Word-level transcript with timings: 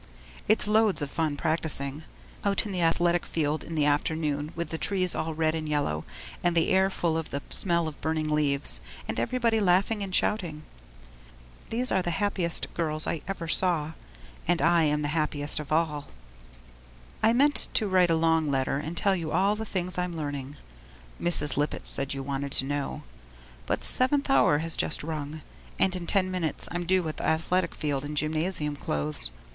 It's 0.47 0.67
loads 0.67 1.03
of 1.03 1.11
fun 1.11 1.37
practising 1.37 2.01
out 2.43 2.65
in 2.65 2.71
the 2.71 2.81
athletic 2.81 3.23
field 3.23 3.63
in 3.63 3.75
the 3.75 3.85
afternoon 3.85 4.51
with 4.55 4.69
the 4.71 4.79
trees 4.79 5.13
all 5.13 5.35
red 5.35 5.53
and 5.53 5.69
yellow 5.69 6.05
and 6.43 6.57
the 6.57 6.69
air 6.71 6.89
full 6.89 7.15
of 7.17 7.29
the 7.29 7.43
smell 7.51 7.87
of 7.87 8.01
burning 8.01 8.27
leaves, 8.27 8.81
and 9.07 9.19
everybody 9.19 9.59
laughing 9.59 10.01
and 10.01 10.15
shouting. 10.15 10.63
These 11.69 11.91
are 11.91 12.01
the 12.01 12.09
happiest 12.09 12.73
girls 12.73 13.05
I 13.05 13.21
ever 13.27 13.47
saw 13.47 13.91
and 14.47 14.59
I 14.59 14.85
am 14.85 15.03
the 15.03 15.09
happiest 15.09 15.59
of 15.59 15.71
all! 15.71 16.07
I 17.21 17.31
meant 17.31 17.67
to 17.75 17.87
write 17.87 18.09
a 18.09 18.15
long 18.15 18.49
letter 18.49 18.77
and 18.77 18.97
tell 18.97 19.15
you 19.15 19.31
all 19.31 19.55
the 19.55 19.65
things 19.65 19.99
I'm 19.99 20.17
learning 20.17 20.57
(Mrs. 21.21 21.57
Lippett 21.57 21.87
said 21.87 22.15
you 22.15 22.23
wanted 22.23 22.53
to 22.53 22.65
know), 22.65 23.03
but 23.67 23.81
7th 23.81 24.31
hour 24.31 24.57
has 24.65 24.75
just 24.75 25.03
rung, 25.03 25.43
and 25.77 25.95
in 25.95 26.07
ten 26.07 26.31
minutes 26.31 26.67
I'm 26.71 26.87
due 26.87 27.07
at 27.07 27.17
the 27.17 27.27
athletic 27.27 27.75
field 27.75 28.03
in 28.03 28.15
gymnasium 28.15 28.75
clothes. 28.75 29.29